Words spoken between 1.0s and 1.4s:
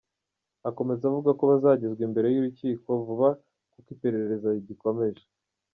avuga